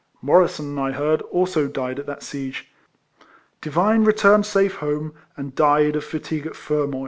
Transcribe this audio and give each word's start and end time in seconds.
Morrisson, 0.19 0.79
I 0.79 0.93
heard, 0.93 1.21
also 1.21 1.67
died 1.67 1.99
at 1.99 2.07
that 2.07 2.23
siege. 2.23 2.71
Divine 3.61 4.03
returned 4.03 4.47
safe 4.47 4.77
home, 4.77 5.13
and 5.37 5.53
died 5.53 5.95
of 5.95 6.03
fatigue 6.03 6.47
at 6.47 6.55
Fermoy. 6.55 6.99